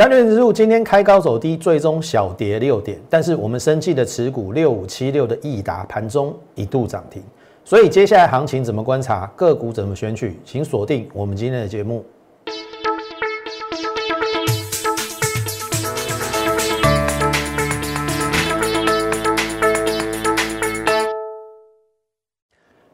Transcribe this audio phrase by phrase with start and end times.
[0.00, 7.22] 加权指数今天开高走低，最终小跌六点，但是我们生气的持股六五七六的益达盘中一度涨停。
[7.66, 12.02] 所以接下来行情怎么观察，个股怎么选取，请锁定我们今天的节目。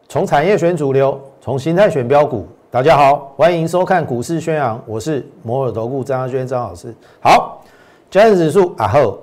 [0.09, 2.49] 从产业选主流，从形态选标股。
[2.77, 6.95] 大家好，欢迎收看股市宣扬，我是摩尔投顾张阿轩张老师。
[7.23, 7.65] 好，
[8.11, 9.17] 加权指数啊好，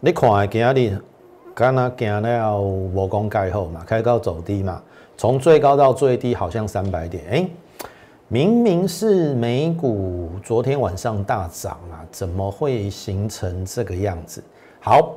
[0.00, 0.98] 你看今日
[1.54, 4.82] 刚刚行了无讲盖后嘛，开高走低嘛，
[5.16, 7.48] 从最高到最低好像三百点，哎，
[8.28, 14.44] 明明是美股昨天晚上大涨啊，怎么会形成这个样子？
[14.78, 15.14] 好。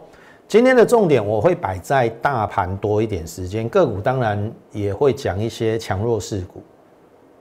[0.48, 6.62] 今天的重点我会摆在大盘多一点时间，个股当然也会讲一些强弱势股。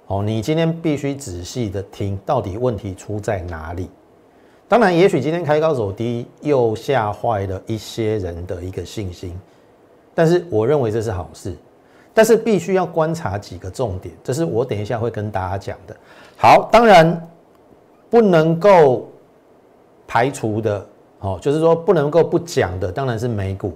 [0.06, 3.90] 哦，你今天必须仔细的听，到底问题出在哪里？
[4.68, 9.38] 当然，也许今天开高走低，又吓坏了一些人的一个信心。
[10.14, 11.54] 但是我认为这是好事，
[12.14, 15.96] 但是必须要观察几个重点，这是我等一下会跟大家讲的。
[16.36, 17.28] 好，当然
[18.08, 19.08] 不能够
[20.06, 20.86] 排除的。
[21.20, 23.72] 哦，就是说不能够不讲的，当然是美股。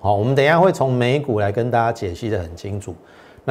[0.00, 2.94] 好，我们等一下会从美股来跟大家解析的很清楚。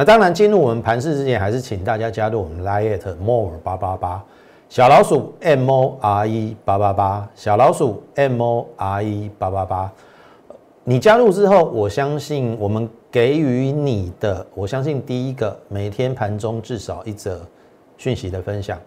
[0.00, 4.24] 那当然进入我们盘市之前，还是请大家加入我们 Lite More 八八八
[4.66, 9.92] 小老鼠 M O R E 八八八小老鼠 M O R E 八八八。
[10.84, 17.38] 你加入之后，我相信我们给予你的，我相信第一个每天盘中至少一则
[17.98, 18.80] 讯息的分享。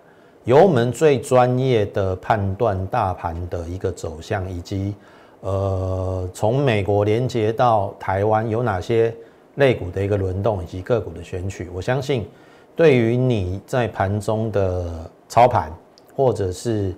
[0.46, 4.96] 由我们最专业的判断大盘的一个走向，以及
[5.42, 9.14] 呃从美国连接到台湾有哪些
[9.56, 12.30] 类股的一个轮动，以及个股的选取，我相信
[12.76, 15.72] 对于你在盘中的操盘
[16.16, 16.94] 或者是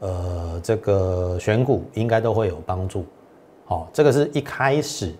[0.00, 3.04] 呃这个选股，应该都会有帮助。
[3.64, 5.14] 好，这个是一开始，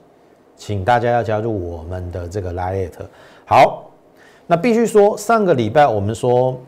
[0.56, 2.90] 请大家要加入我们的这个 Lite。
[3.44, 3.90] 好，
[4.46, 6.60] 那必须说上个礼拜我们说。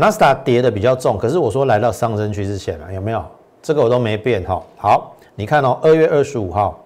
[0.00, 3.20] 纳斯达跌的比较重，可是我说来到上升趋势线了，有没有？
[3.60, 4.62] 这个我都没变哈。
[4.76, 6.80] 好，你看哦，二月二十五号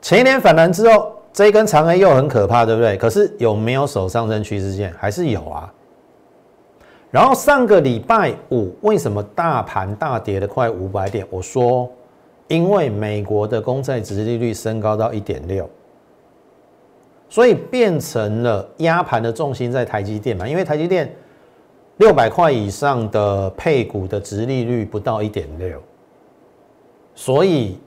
[0.00, 2.96] 前一天反弹之后，这一根长黑又很可怕，对不对？
[2.96, 4.92] 可是有没有守上升趋势线？
[4.98, 5.72] 还是有啊。
[7.12, 11.24] 然后上个礼拜五为什么大盘大跌了快五百点？
[11.30, 11.88] 我说，
[12.48, 15.70] 因为美国的公债殖利率升高到一点六，
[17.28, 21.08] 所以变成了压盘的重心在台积电嘛，因为台积电。
[21.98, 25.80] 六百块以上的配股的值利率不到一点六，
[27.14, 27.78] 所以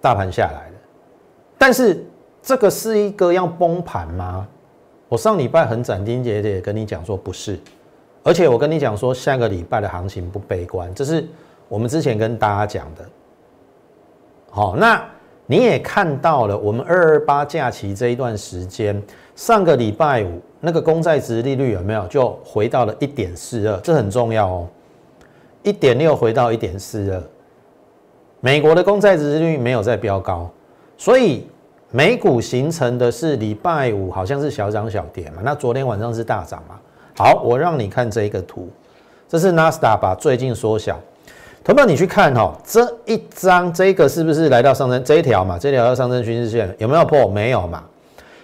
[0.00, 0.74] 大盘下来了。
[1.58, 2.04] 但是
[2.44, 4.46] 这个是一个要崩盘吗？
[5.08, 7.58] 我上礼拜很斩钉截铁跟你讲说不是，
[8.22, 11.26] 而且我跟你讲说下个礼拜的行情不悲观，这是
[11.68, 13.04] 我们之前跟大家讲的。
[14.50, 15.02] 好，那
[15.46, 19.02] 你也看到了，我们二二八假期这一段时间，
[19.34, 20.40] 上个礼拜五。
[20.60, 23.76] 那个公债值利率有没有就回到了一点四二？
[23.80, 24.68] 这很重要哦，
[25.62, 27.22] 一点六回到一点四二。
[28.40, 30.50] 美国的公债值利率没有再飙高，
[30.96, 31.46] 所以
[31.96, 35.36] 美股形成的是礼拜五好像是小涨小跌嘛。
[35.44, 36.74] 那昨天晚上是大涨嘛？
[37.16, 38.68] 好，我让你看这一个图，
[39.28, 40.98] 这是纳斯达把最近缩小。
[41.62, 45.56] 同胞，你去看哈，这一张这个是不是来到上升这一条嘛？
[45.56, 47.28] 这条要上升趋势线有没有破？
[47.28, 47.84] 没有嘛？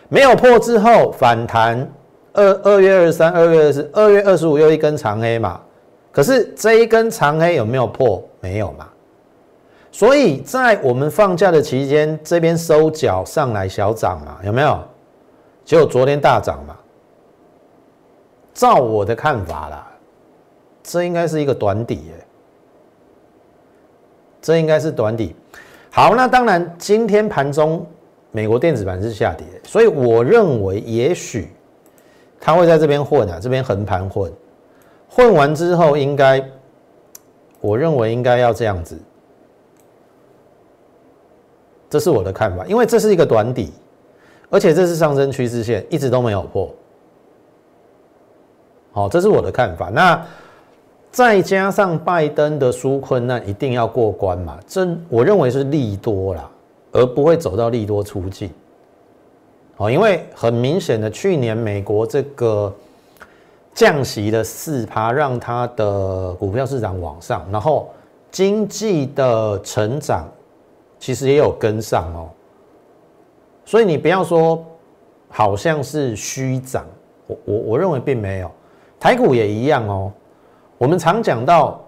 [0.09, 1.91] 没有破之后反弹。
[2.33, 5.61] 二二月二十三、二月二十、二月二十五又一根长黑嘛，
[6.13, 8.23] 可是这一根长黑有没有破？
[8.39, 8.87] 没有嘛。
[9.93, 14.79] 所以在我们放假的期间，这边收脚上来小涨嘛，有没有？
[15.65, 16.77] 结果昨天大涨嘛。
[18.53, 19.91] 照我的看法啦，
[20.83, 22.27] 这应该是一个短底耶，
[24.43, 25.35] 这应该是短底。
[25.91, 27.87] 好，那当然今天盘中
[28.33, 31.53] 美国电子盘是下跌，所以我认为也许。
[32.43, 34.33] 它会在这边混啊，这边横盘混，
[35.11, 36.43] 混完之后应该，
[37.61, 38.99] 我认为应该要这样子，
[41.91, 43.73] 这是我的看法，因为这是一个短底，
[44.49, 46.71] 而且这是上升趋势线，一直都没有破。
[48.93, 49.91] 好，这是我的看法。
[49.91, 50.25] 那
[51.11, 54.59] 再加上拜登的纾困，那一定要过关嘛？
[54.67, 56.49] 这我认为是利多啦，
[56.93, 58.49] 而不会走到利多出境。
[59.77, 62.73] 哦，因为很明显的，去年美国这个
[63.75, 67.91] 降息的四趴，让它的股票市场往上，然后
[68.31, 70.29] 经济的成长
[71.01, 72.31] 其实也有跟上哦。
[73.65, 74.65] 所以你不要说
[75.29, 76.87] 好像是虚涨，
[77.27, 78.51] 我我我认为并没有，
[79.01, 80.13] 台股也一样哦。
[80.79, 81.81] 我们常讲到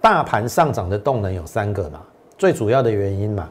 [0.00, 2.02] 大盘上涨的动能有三个嘛，
[2.36, 3.48] 最主要的原因嘛，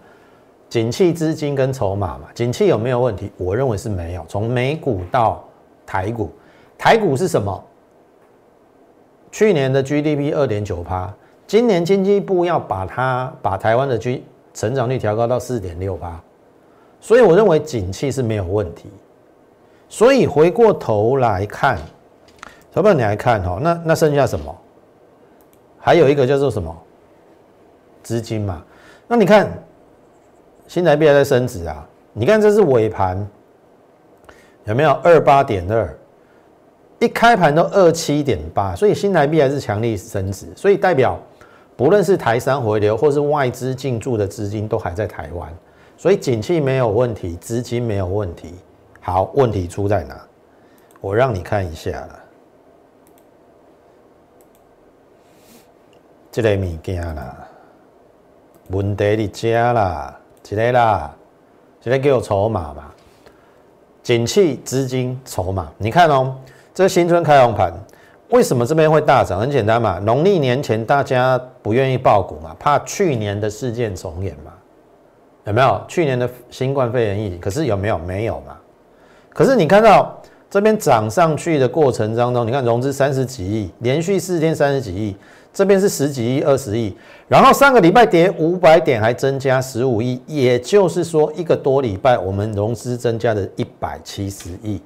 [0.70, 2.28] 景气、资金跟筹码嘛。
[2.34, 3.32] 景气有没有问题？
[3.38, 4.26] 我认为是没有。
[4.28, 5.44] 从美股到
[5.86, 6.32] 台股，
[6.78, 7.64] 台股是什么？
[9.32, 11.14] 去年的 GDP 二点九趴，
[11.46, 14.24] 今年经济部要把它把台湾的 G
[14.54, 16.22] 成长率调高到四点六八，
[17.00, 18.90] 所以我认为景气是没有问题。
[19.88, 21.78] 所以回过头来看，
[22.74, 24.56] 小朋友你来看哈，那那剩下什么？
[25.80, 26.75] 还有一个叫做什么？
[28.04, 28.63] 资金嘛。
[29.07, 29.51] 那你看
[30.68, 31.88] 新台币还在升值啊？
[32.13, 33.28] 你看这是尾盘
[34.66, 35.98] 有没有二八点二？
[37.00, 41.18] 一开盘都二七点八，所以新台币还是强力升值，所以代表
[41.80, 45.50] 不论是台商回流或是外资进驻的资金都还在台湾，
[45.96, 48.54] 所以景气没有问题，资金没有问题。
[49.00, 50.20] 好，问题出在哪？
[51.00, 52.20] 我让你看一下了，
[56.30, 57.48] 这个物件啦，
[58.72, 61.16] 问题你加啦，这个啦，
[61.80, 62.92] 这个叫筹码嘛，
[64.04, 66.36] 景气、资金、筹码，你看哦。
[66.74, 67.74] 这新春开红盘，
[68.30, 69.40] 为什么这边会大涨？
[69.40, 74.52] 很简单嘛，农历年前大家不愿意爆股嘛，怕去年的事件重演嘛，
[75.46, 75.81] 有没有？
[75.88, 77.98] 去年的新冠肺炎疫情，可是有没有？
[77.98, 78.56] 没有嘛。
[79.30, 80.16] 可是你看到
[80.50, 85.16] 这边涨上去的过程当中，你看融资三十几亿，连续四天三十几亿，
[85.52, 86.96] 这边是十几亿、二十亿，
[87.28, 94.80] 然后上个礼拜跌五百点，还增加十五亿，也就是说一个多礼拜我们融资增加了一百七十亿。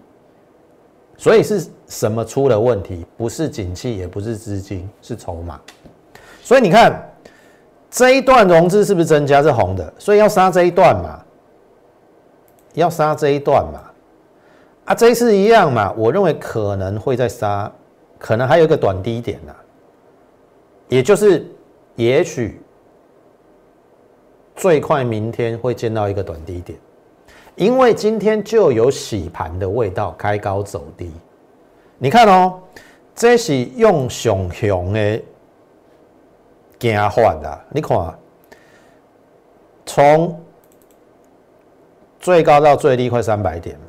[1.17, 3.05] 所以是什么出了问题？
[3.15, 5.59] 不是景气，也不是资金，是筹码。
[6.41, 7.09] 所以你看
[7.89, 9.41] 这一段融资是不是增加？
[9.41, 11.23] 是红的，所以要杀这一段嘛，
[12.73, 13.79] 要杀这一段嘛。
[14.85, 15.93] 啊，这一次一样嘛。
[15.95, 17.71] 我认为可能会在杀，
[18.17, 19.53] 可能还有一个短低点呐，
[20.89, 21.45] 也就是
[21.95, 22.59] 也许
[24.55, 26.77] 最快明天会见到一个短低点。
[27.55, 31.11] 因为今天就有洗盘的味道，开高走低。
[31.97, 32.59] 你看哦，
[33.13, 35.21] 这是用熊熊的
[36.79, 37.61] 惊法的。
[37.69, 38.13] 你看，
[39.85, 40.41] 从
[42.19, 43.85] 最高到最低快三百点嘛，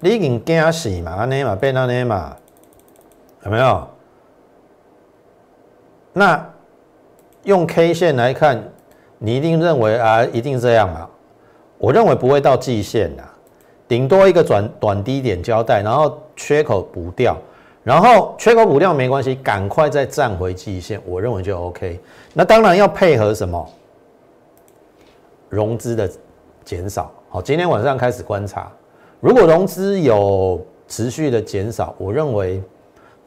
[0.00, 2.36] 你已经惊死嘛，安尼嘛，变安尼嘛，
[3.44, 3.88] 有没有？
[6.12, 6.52] 那
[7.44, 8.62] 用 K 线来看，
[9.18, 11.08] 你一定认为啊，一定这样嘛？
[11.78, 13.22] 我认为不会到季线的，
[13.86, 17.36] 顶多一个短短低点交代，然后缺口补掉，
[17.82, 22.00] 然后缺口补掉没关系，赶快再站回季线，我认为就 OK。
[22.32, 23.68] 那当然要配合什么
[25.50, 26.10] 融资的
[26.64, 27.10] 减少。
[27.28, 28.72] 好，今天晚上开始观察，
[29.20, 32.62] 如果融资有持续的减少，我认为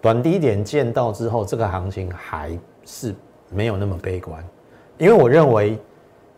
[0.01, 3.13] 短低点见到之后，这个行情还是
[3.49, 4.43] 没有那么悲观，
[4.97, 5.77] 因为我认为。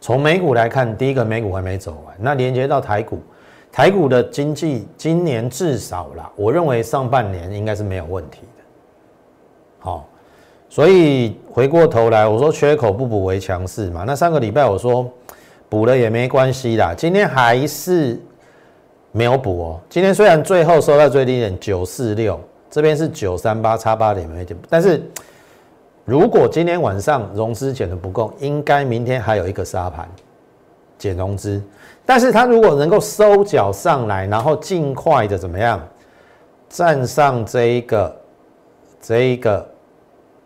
[0.02, 3.20] 从美股来看，第一个美股还没走完，那连接到台股，
[3.72, 8.64] 台股的经济今年至少啦，我认为上半年应该是没有问题的。
[9.80, 10.08] 好，
[10.70, 14.06] 所以回过头来，我说缺口不补为强势嘛。
[14.08, 15.10] 那上个礼拜我说
[15.68, 18.18] 补了也没关系啦，今天还是
[19.12, 19.80] 没有补哦。
[19.90, 22.40] 今天虽然最后收到最低点九四六，
[22.72, 25.02] 这边是九三八，差八点没点，但是。
[26.10, 30.10] 如果今天晚上融资减的不够，应该明天还有一个沙盘
[30.98, 31.62] 减融资。
[32.04, 35.80] 但是它如果能够收缴上来，然后尽快的怎么样
[36.68, 38.22] 站上这一个
[39.00, 39.70] 这一个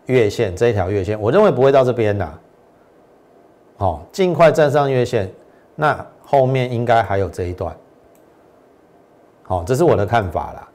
[0.07, 2.29] 月线这一条月线，我认为不会到这边的。
[3.77, 5.31] 好，尽快站上月线，
[5.75, 7.73] 那后面应该还有这一段。
[9.43, 10.67] 好，这是我的看法啦。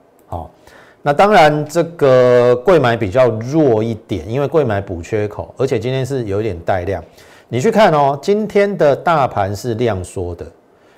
[1.01, 7.03] 那当然，这个贵买比较弱一点，因为贵买补缺口，而且今天是有点带量。
[7.49, 10.45] 你去看哦，今天的大盘是量缩的，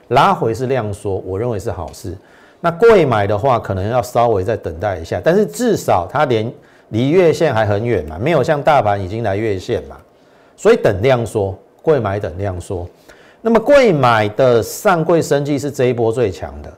[0.09, 2.17] 拉回是量缩，我认为是好事。
[2.61, 6.51] 那贵买的话，可能要稍微再等待一下，但是至少它连
[6.89, 9.97] 离月线还很远嘛，没有像大盘已经来月线嘛，
[10.57, 12.89] 所以等量缩，贵买等量缩。
[13.43, 16.73] 那么贵买的上柜升绩是这一波最强的，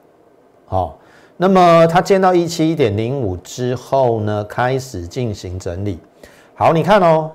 [0.66, 0.98] 好。
[1.42, 5.98] 那么它见到一七一点零五之后呢，开始进行整理。
[6.54, 7.32] 好，你看哦，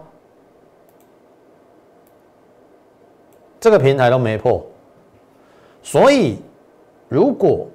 [3.60, 4.66] 这个平台都没破，
[5.84, 6.38] 所以
[7.10, 7.68] 如果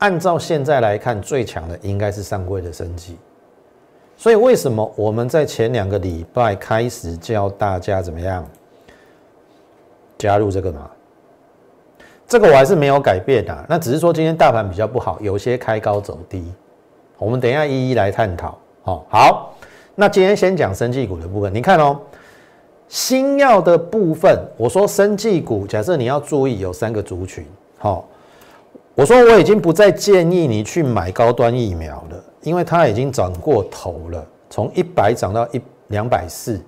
[0.00, 3.16] 按照现在来看，最强的应该是上柜的升级。
[4.18, 8.46] 所以为什么我们在前两个礼拜开始教大家怎么样
[10.18, 10.90] 加入这个嘛？
[12.30, 16.44] 这个我还是没有改变的，那只是说今天大盘比较不好，有些开高走低，
[17.18, 18.56] 我们等一下一一来探讨。
[18.84, 19.52] 好，好，
[19.96, 21.98] 那今天先讲生技股的部分，你看哦，
[22.86, 27.44] 新药的部分，我说生技股，假设你要注意有三个族群，
[27.78, 28.06] 好，
[28.94, 36.60] 我说我已经不再建议你去买高端疫苗了，因为它已经涨过头了，从一百涨到一两百四。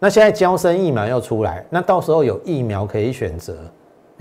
[0.00, 3.56] 那现在交生疫苗要出来，那到时候有疫苗可以选择。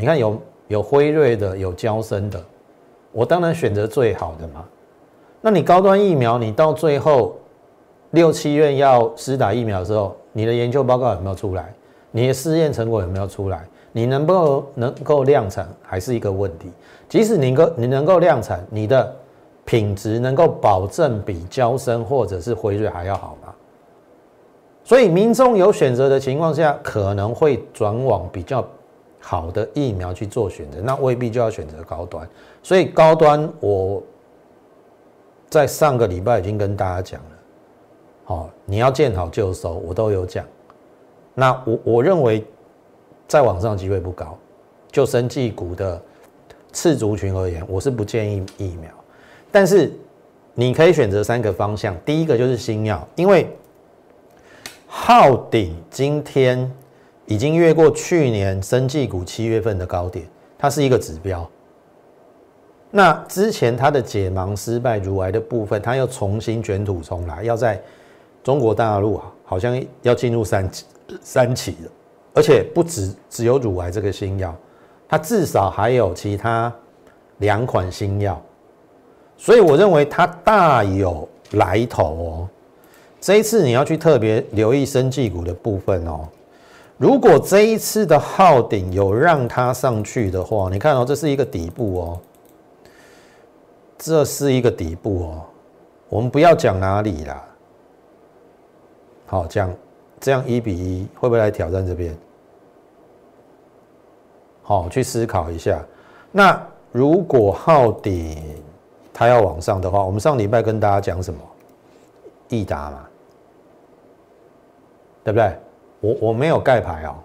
[0.02, 2.44] 你看有有辉瑞的，有交生的，
[3.12, 4.66] 我当然选择最好的嘛。
[5.42, 7.36] 那你高端疫苗，你到最后
[8.10, 11.72] 六七月要施打疫苗的时候，你的研究报告有没有出来？
[12.10, 13.64] 你的试验成果有没有出来？
[13.92, 16.72] 你能够能够量产还是一个问题。
[17.08, 19.16] 即使你够你能够量产，你的
[19.66, 23.54] 品质能够保证比交生或者是辉瑞还要好吗？
[24.84, 28.68] 所以民众有选择的情况下，可能会转往比较
[29.22, 32.28] 好的疫苗去做选择，那未必就要选择高端。
[32.62, 34.04] 所以高端，我
[35.50, 37.30] 在上个礼拜已经跟大家讲了，
[38.26, 40.46] 好，你要见好就收，我都有讲。
[41.34, 42.44] 那我我认为
[43.28, 44.38] 再往上机会不高，
[44.92, 46.02] 就生技股的
[46.74, 48.92] 次族群而言，我是不建议疫苗。
[49.52, 49.94] 但是
[50.54, 53.48] 你可以选择三个方向，第一个就是新药，因为。
[54.94, 56.70] 昊鼎今天
[57.32, 61.50] 已经越过去年生技股七月份的高点，它是一个指标。
[62.90, 67.82] 那之前它的解盲失败乳癌的部分，它又重新卷土重来，要在
[68.44, 70.70] 中国大陆啊，好像要进入三
[71.22, 71.92] 三期了，
[72.34, 74.54] 而且不止只有乳癌这个新药，
[75.08, 76.70] 它至少还有其他
[77.38, 78.42] 两款新药，
[79.38, 82.50] 所以我认为它大有来头哦。
[83.22, 86.28] 这一次你要去特别留意生技股的部分哦。
[87.02, 92.20] 如果这一次的号顶有让它上去的话，你看哦，这是一个底部哦，
[93.98, 95.42] 这是一个底部哦。
[96.10, 97.44] 我们不要讲哪里啦，
[99.26, 99.74] 好讲
[100.20, 102.16] 这样一比一会不会来挑战这边？
[104.62, 105.84] 好，去思考一下。
[106.32, 108.38] 那如果号顶
[109.12, 111.40] 它要往上的话，我们上礼拜跟大家讲什么？
[112.50, 113.08] 益达嘛。
[115.24, 115.58] 对不对？
[116.02, 117.16] 我我没有盖牌哦，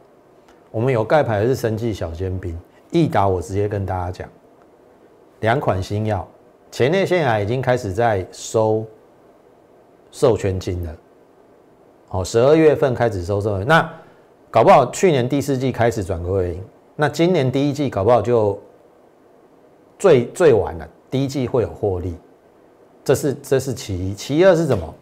[0.70, 2.56] 我们有盖牌的是生技小尖兵，
[2.92, 4.28] 益达我直接跟大家讲，
[5.40, 6.26] 两款新药，
[6.70, 8.84] 前列腺癌已经开始在收
[10.10, 10.96] 授权金了，
[12.10, 13.90] 哦，十二月份开始收授权，那
[14.50, 16.60] 搞不好去年第四季开始转亏为
[16.94, 18.58] 那今年第一季搞不好就
[19.98, 22.14] 最最晚了，第一季会有获利，
[23.02, 24.94] 这是这是其一，其二是什么？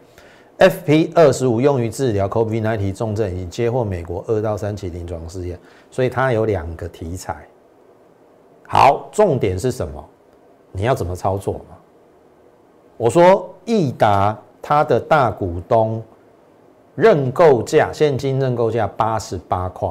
[0.57, 5.59] ？FP 二十五用于治疗 COVID-19 重症，已经接获美国二到三期临床试验，
[5.91, 7.45] 所以它有两个题材。
[8.67, 10.03] 好，重点是什么？
[10.71, 11.75] 你要怎么操作嘛？
[12.97, 16.01] 我说益达它的大股东
[16.95, 19.89] 认购价现金认购价八十八块，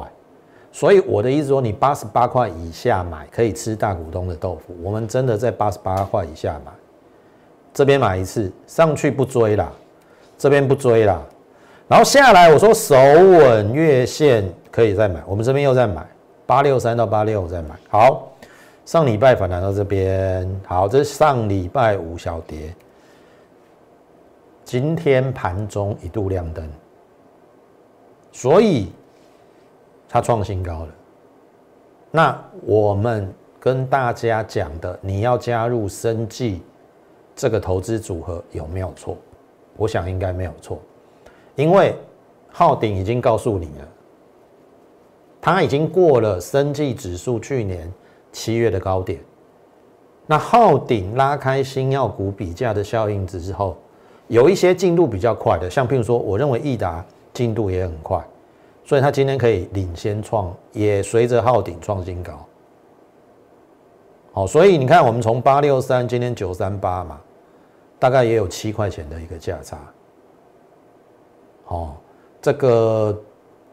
[0.71, 4.75] 所以我的意思说，你八十八块以下买可以吃大股东的豆腐。
[4.81, 6.71] 我们真的在八十八块以下买，
[7.71, 9.71] 这边买一次上去不追了。
[10.37, 11.25] 这边不追了，
[11.87, 16.05] 然后下来我说守稳月线可以再买，我们这边又在买
[16.45, 17.75] 八六三到八六再买。
[17.89, 18.31] 好，
[18.85, 22.75] 上礼拜反弹到这边，好，这是上礼拜五小跌，
[24.63, 26.69] 今天盘中一度亮灯，
[28.31, 28.91] 所以
[30.09, 30.87] 它创新高了。
[32.11, 36.61] 那我们跟大家讲的，你要加入生计
[37.35, 39.17] 这个投资组合有没有错？
[39.77, 40.79] 我想应该没有错，
[41.55, 41.95] 因为
[42.51, 43.87] 昊鼎已经告诉你了，
[45.41, 47.91] 它已经过了生技指数去年
[48.31, 49.19] 七月的高点。
[50.25, 53.77] 那昊鼎拉开新药股比价的效应之后，
[54.27, 58.25] 有一些进度比较快的，像譬如说，我认为益达进度也很快，
[58.83, 62.33] 所以它今天可以领先创，也随着昊鼎创新高。
[64.33, 67.21] 好，所以你看，我们从八六三，今天九三八嘛。
[68.05, 69.79] 大概也有七块钱的一个价差，
[71.65, 71.95] 哦，
[72.39, 73.19] 这个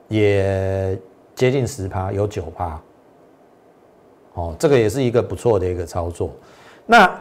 [0.08, 0.98] 也
[1.34, 2.80] 接近十趴，有九趴，
[4.32, 6.30] 哦，这个也是一个不错的一个操作。
[6.86, 7.14] 那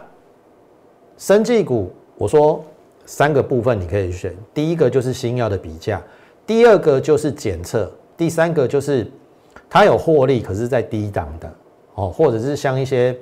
[1.17, 2.63] 生技股，我说
[3.05, 6.01] 三个部分你可以选，第一个就是新药的比价，
[6.47, 9.05] 第二个就是检测，第三个就是
[9.69, 11.53] 它有获利，可是在低档的，
[11.95, 13.13] 哦，或者是像一些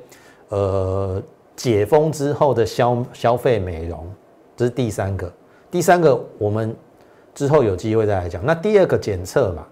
[0.50, 1.20] 呃。
[1.60, 4.10] 解封之后的消消费美容，
[4.56, 5.30] 这是第三个。
[5.70, 6.74] 第三个我们
[7.36, 8.46] 之后有机会再来讲。
[8.46, 9.68] 那第二个检测嘛，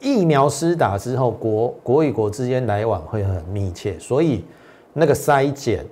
[0.00, 4.46] 疫苗施打之后，国国与国之间来往会很密切，所以
[4.94, 5.84] 那个筛检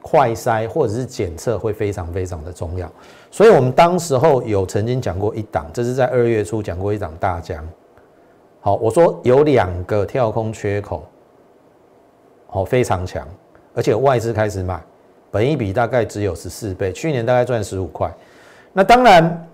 [0.00, 2.90] 快筛或者是检测会非常非常的重要。
[3.30, 7.62] 所以我们当时候有曾经讲过一档，这是在二月初讲过一档大疆。
[8.60, 11.04] 好，我说有两个跳空缺口，
[12.46, 13.28] 好非常强，
[13.74, 14.82] 而且外资开始买，
[15.30, 18.12] 本一比大概只有十四倍，去年大概赚十五块。
[18.72, 19.48] 那当然，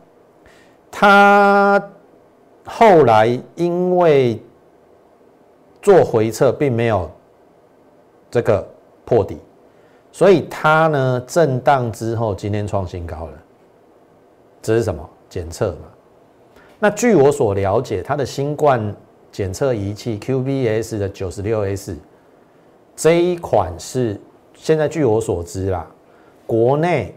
[0.90, 1.82] 它
[2.64, 4.42] 后来因为
[5.80, 7.10] 做回撤，并没有
[8.30, 8.66] 这个
[9.04, 9.38] 破底，
[10.12, 13.32] 所以它呢震荡之后，今天创新高了。
[14.60, 15.88] 这是什么检测嘛？
[16.78, 18.94] 那据我所了解，它的新冠
[19.32, 21.96] 检测仪器 QBS 的九十六 S
[22.98, 24.20] 这一款是
[24.54, 25.88] 现在据我所知啦，
[26.48, 27.14] 国内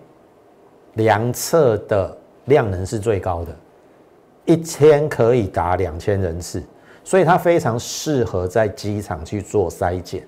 [0.94, 3.56] 量测的量能是最高的，
[4.46, 6.62] 一天可以达两千人次，
[7.04, 10.24] 所以它非常适合在机场去做筛检。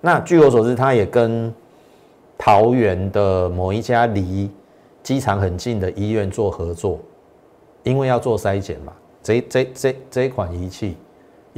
[0.00, 1.54] 那据我所知，它也跟
[2.38, 4.50] 桃园的某一家离
[5.02, 6.98] 机场很近的医院做合作，
[7.82, 8.92] 因为要做筛检嘛。
[9.22, 10.96] 这这这这一款仪器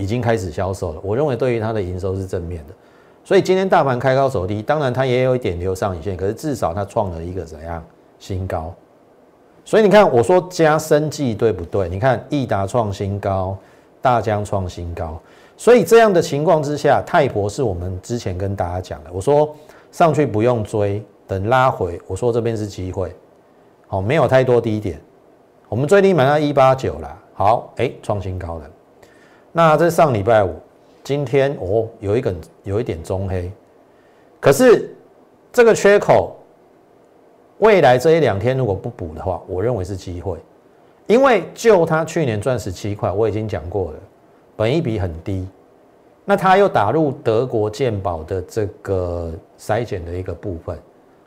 [0.01, 2.75] 已经开始销售了，我认为对于它的营收是正面的。
[3.23, 7.85] 所以今天大盘开高走低，当然它也有一点留上影线，可是至少它创了一个怎样
[8.19, 8.73] 新高。
[9.65, 11.89] 所以你看，我说加生计对不对？
[11.89, 13.57] 你看益达创新高，
[14.01, 15.21] 大疆创新高。
[15.57, 19.55] 所以这样的情况之下，泰博是我们之前跟大家讲的，我说
[19.93, 23.15] 上去不用追，等拉回，我说这边是机会，
[23.87, 24.99] 好，没有太多低点。
[25.69, 27.17] 我们最低买到一八九了。
[27.35, 28.71] 好，哎，创新高了。
[29.53, 30.55] 那这上礼拜五，
[31.03, 33.51] 今天哦，有一根有一点中黑，
[34.39, 34.95] 可是
[35.53, 36.37] 这个缺口，
[37.59, 40.39] 未来这一两天如果不补的话，我认为是机会，
[41.09, 43.99] 因为就他去年赚十七块，我已经讲过了，
[44.55, 45.49] 本一比很低，
[46.25, 50.79] 那他又打入德国健保的这个筛检的一个部分，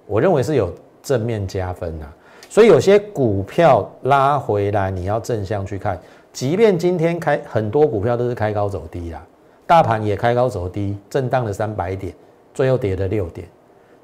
[0.08, 2.06] 我认为是有正面加分的。
[2.50, 6.00] 所以有些股票拉回来，你要正向去看。
[6.34, 9.26] 即便今天开很多股票都是开高走低啦，
[9.68, 12.14] 大盘也开高走低，震荡了三百点，
[12.54, 13.48] 最后跌了六点。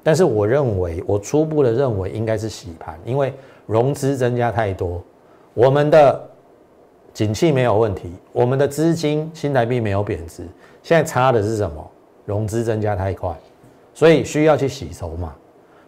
[0.02, 3.34] 但是我认为，我初步的认为应该是洗盘，因为
[3.66, 5.02] 融资增加太多，
[5.52, 6.18] 我们的
[7.12, 10.44] 景气没有问题，我们的资金新台币没有贬值，
[10.82, 11.90] 现在差的是什么？
[12.24, 13.34] 融资增加太快，
[13.92, 15.34] 所以需要去洗筹码。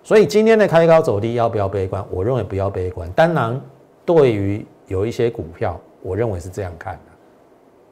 [0.02, 2.04] 所以今天的开高走低要不要悲观？
[2.10, 3.08] 我认为不要悲观。
[3.12, 3.60] 当然，
[4.04, 7.00] 对于有一些股票，我认为是这样看的。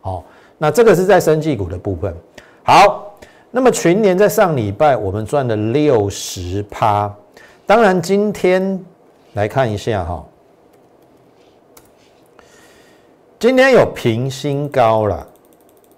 [0.03, 0.25] 好，
[0.59, 2.15] 那这个是在生技股的部分。
[2.63, 3.15] 好，
[3.51, 7.13] 那么群年在上礼拜我们赚了六十趴。
[7.67, 8.85] 当然，今天
[9.35, 10.25] 来看一下哈，
[13.39, 15.27] 今天有平新高了。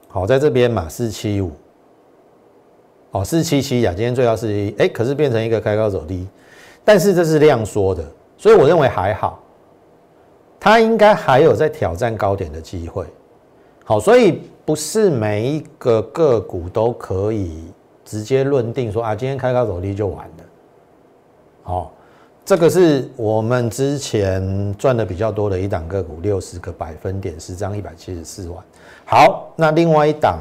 [0.08, 1.50] 好，在这边嘛，四七五。
[3.12, 6.26] 哦，四七七呀，今天最高四七，哎，可是变成一个开高走低，
[6.82, 8.02] 但是这是量缩的，
[8.38, 9.41] 所以我认为还好，
[10.62, 13.04] 它应该还有在挑战高点的机会。
[13.84, 17.64] 好，所以不是每一个个股都可以
[18.04, 20.44] 直接论定说啊，今天开高走低就完了。
[21.64, 21.92] 好，
[22.44, 28.62] 这个是我们之前赚的比较多的一档个股，六十个百分点，十张一百七十四万。
[29.04, 30.38] 好，那另外一档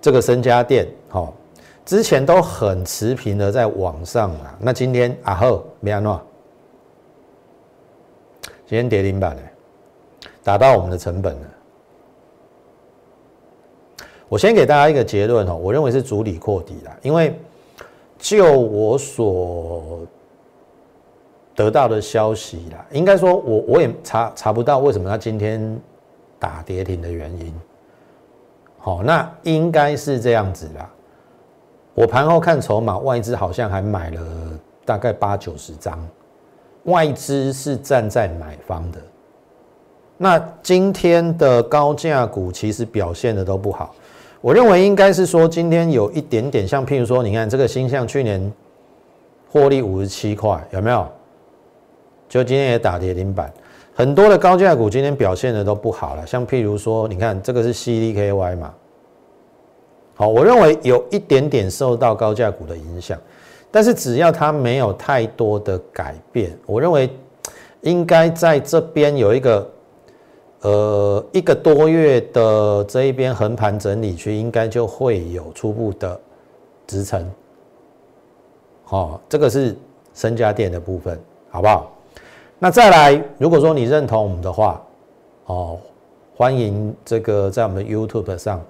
[0.00, 1.34] 这个深家电，好。
[1.84, 6.18] 之前都很持平的在往上啊，那今天啊后没安诺，
[8.72, 9.42] 今天跌停板呢，
[10.42, 11.40] 达到我们的成本了。
[14.30, 17.38] 我先给大家一个结论哦，我认为是主理扩底了，因为
[18.16, 20.06] 就我所
[21.54, 25.78] 得到的消息啦，应该说我我也查查不到为什么它今天
[26.38, 27.54] 打跌停的原因。
[28.78, 30.90] 好，那应该是这样子啦。
[31.92, 36.02] 我盘后看筹码，外资好像还买了大概八九十张，
[36.84, 38.98] 外资是站在买方的。
[40.16, 43.94] 那今天的高价股其实表现的都不好，
[44.40, 48.52] 我认为应该是说今天有一点点像，譬如说，你看这个星象去年
[49.50, 51.06] 获利五十七块，有没有？
[52.28, 53.52] 就今天也打跌停板，
[53.94, 58.72] 很多的高价股今天表现的都不好了，像譬如说，你看这个是 CDKY 嘛。
[60.14, 63.18] 好，我认为有一点点受到高价股的影响，
[63.72, 67.10] 但是只要它没有太多的改变，我认为
[67.80, 69.70] 应该在这边有一个
[70.60, 76.20] 呃一个多月的这一边横盘整理区，应该就会有初步的
[76.86, 77.28] 支撑。
[78.84, 79.74] 好，这个是
[80.12, 81.90] 深家电的部分，好不好？
[82.58, 84.80] 那再来，如果说你认同我们的话，
[85.46, 85.78] 哦，
[86.36, 88.60] 欢迎这个在我们 YouTube 上。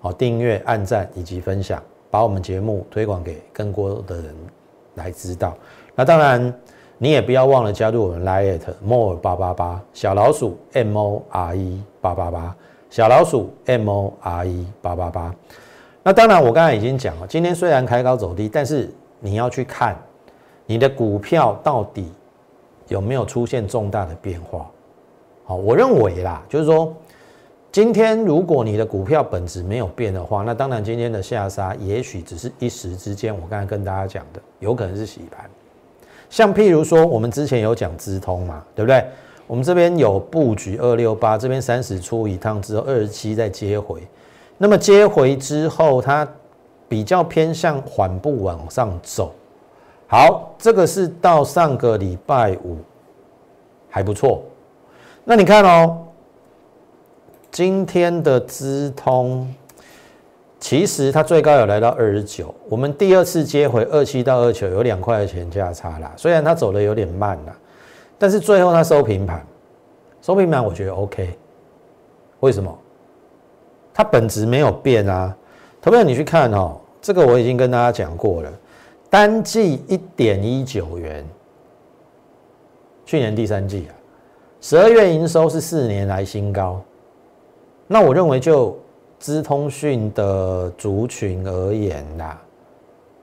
[0.00, 1.82] 好，订阅、按赞以及分享，
[2.14, 4.32] 把我们节目推广给更多的人
[4.94, 5.52] 来知道。
[5.96, 6.54] 那当然，
[6.96, 12.54] 你也不要忘了加入我们 Lite More 八八八小老鼠 M O R E 八八八
[12.88, 15.34] 小老鼠 M O R E 八八八。
[16.04, 20.00] 那当然，我刚才已经讲了，今天虽然开高走低，但是你要去看
[20.66, 22.12] 你的股票到底
[22.86, 24.70] 有没有出现重大的变化。
[25.44, 26.94] 好，我认为啦，就是说，
[27.74, 33.34] 今天如果你的股票本质没有变的话，那当然今天的下杀也许只是一时之间。
[33.34, 35.50] 我刚才跟大家讲的，有可能是洗盘。
[36.30, 39.04] 像譬如说，我们之前有讲资通嘛，对不对？
[39.48, 44.00] 我们这边有布局二六八，这边三十出一趟之后，二十七再接回。
[44.56, 46.24] 那么接回之后，它
[46.88, 49.34] 比较偏向缓步往上走。
[50.06, 52.76] 好，这个是到上个礼拜五
[53.90, 54.44] 还不错。
[55.24, 56.03] 那你看哦，
[57.54, 59.48] 今天的资通
[60.58, 66.12] 其实它最高有来到二十九，我们第二次接回二七到二九有两块钱价差啦。
[66.16, 67.56] 虽然它走的有点慢啦，
[68.18, 69.46] 但是最后它收平盘，
[70.20, 71.38] 收平盘我觉得 OK。
[72.40, 72.76] 为什么？
[73.92, 75.36] 它本质没有变啊，
[75.80, 78.52] 投票你去看哦，这个我已经跟大家讲过了，
[79.08, 81.24] 单季一点一九元，
[83.06, 83.94] 去年第三季啊，
[84.60, 86.82] 十二月营收是四年来新高，
[87.86, 88.78] 那我认为就
[89.18, 92.40] 资通讯的族群而言啦，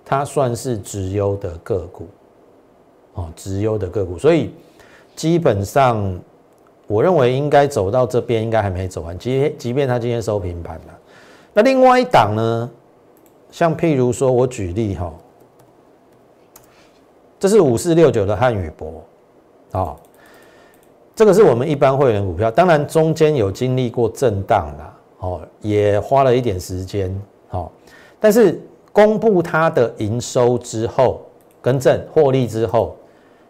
[0.05, 2.07] 它算是直优的个股，
[3.13, 4.51] 哦，直优的个股，所以
[5.15, 6.19] 基本上。
[6.87, 9.17] 我认为应该走到这边，应该还没走完。
[9.17, 10.99] 即即便它今天收平盘了，
[11.53, 12.69] 那另外一档呢？
[13.49, 15.13] 像譬如说，我举例哈，
[17.39, 19.01] 这是五四六九的汉语博，
[19.71, 19.95] 啊，
[21.15, 27.13] 这个是我们一般会员股票，当然中间有经历过震荡啦，哦，也花了一点时间，
[27.49, 27.71] 好，
[28.19, 28.59] 但是
[28.91, 31.21] 公布它的营收之后，
[31.61, 32.95] 跟正获利之后，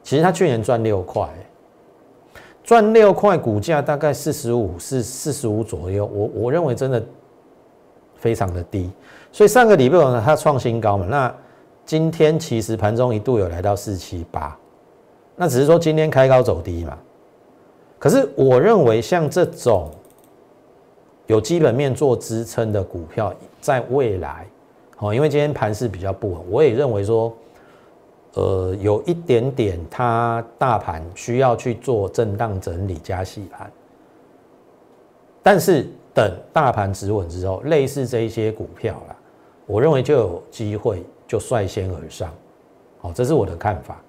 [0.03, 1.27] 其实它去年赚六块。
[2.63, 6.05] 赚六块，股价大概四十五，是四十五左右。
[6.05, 7.03] 我我认为真的
[8.15, 8.89] 非常的低，
[9.31, 11.07] 所以上个礼拜呢，它创新高嘛。
[11.09, 11.35] 那
[11.87, 14.55] 今天其实盘中一度有来到四七八，
[15.35, 16.95] 那只是说今天开高走低嘛。
[18.01, 19.91] 可是我认为像这种
[21.27, 24.45] 有基本面做支撑的股票，在未来，
[24.97, 27.31] 哦，因为今天盘势比较不稳，我也认为说。
[28.33, 33.69] 呃，有一点点，它大盘需要去做震荡整理加洗盘，
[35.43, 39.15] 但是等大盘止稳之后，类似这一些股票啦，
[39.65, 42.33] 我认为就有机会就率先而上，
[43.01, 44.01] 好，这是我的看法，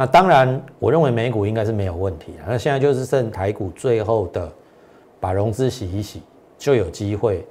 [0.00, 4.48] 那当然，我认为美股应该是没有问题那现在就是剩台股最后的
[5.18, 6.22] 把融资洗一洗，
[6.56, 7.44] 就有机会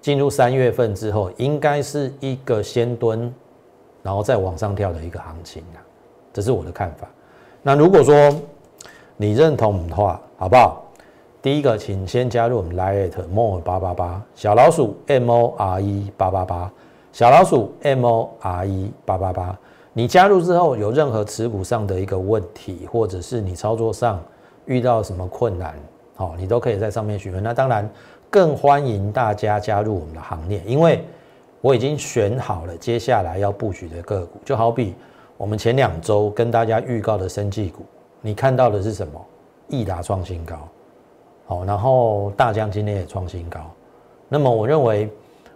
[0.00, 3.34] 进入三月份之后，应该是一个先蹲。
[4.04, 5.82] 然后再往上跳的一个行情啊，
[6.32, 7.08] 这是我的看法。
[7.60, 8.14] 那如果说
[9.16, 10.84] 你认同我们的话，好不好？
[11.42, 16.70] 第一个，请先加入我们 Lite More 八八八小老鼠 M O R E 八八八
[17.12, 19.58] 小老鼠 M O R E 八八八。
[19.94, 24.22] 你加入之后有任何持股上的一个问题，或者是你操作上
[24.66, 25.74] 遇到什么困难，
[26.16, 27.42] 好，你都可以在上面询问。
[27.42, 27.88] 那当然
[28.28, 31.02] 更欢迎大家加入我们的行列，因为。
[31.60, 34.94] 我已经选好了接下来要布局的个股，就好比
[35.38, 37.86] 我们前两周跟大家预告的生技股，
[38.20, 39.18] 你看到的是什么？
[39.68, 40.68] 益达创新高，
[41.46, 43.60] 好，然后大疆今天也创新高。
[44.28, 45.08] 那么我认为，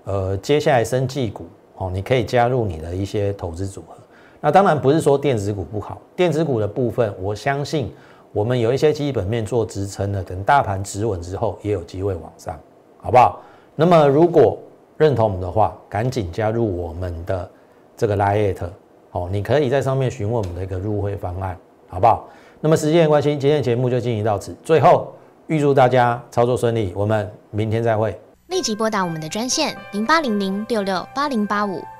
[0.04, 1.44] 呃，接下来生技股，
[1.76, 3.97] 哦，你可以加入你的一些投资组合。
[4.40, 7.92] 那当然不是说电子股不好，电子股的部分，我相信
[8.32, 12.58] 我们有一些基本面做支撑的，等大盘止稳之后，也有机会往上，
[13.02, 13.40] 好不好？
[13.74, 14.58] 那么如果
[14.96, 17.50] 认同我们的话，赶紧加入我们的
[17.96, 18.68] 这个 Lite，
[19.12, 21.56] 哦，你可以在上面询问我们的一个入会方案，
[21.88, 22.28] 好不好？
[22.60, 24.54] 那么时间关系，今天节目就进行到此。
[24.64, 25.12] 最后，
[25.46, 28.18] 预祝大家操作顺利，我们明天再会。
[28.48, 31.82] 立即拨打我们的专线零八零零六六八零八五